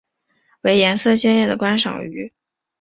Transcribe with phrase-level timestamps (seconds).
[0.61, 2.33] 为色彩鲜艳的观赏鱼。